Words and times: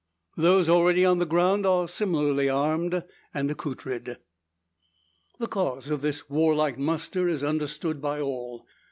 Those 0.35 0.67
already 0.67 1.05
on 1.05 1.19
the 1.19 1.27
ground 1.27 1.63
are 1.63 1.87
similarly 1.87 2.49
armed, 2.49 3.03
and 3.35 3.51
accoutred. 3.51 4.17
The 5.37 5.47
cause 5.47 5.91
of 5.91 6.01
this 6.01 6.27
warlike 6.27 6.79
muster 6.79 7.27
is 7.29 7.43
understood 7.43 8.01
by 8.01 8.19
all. 8.19 8.65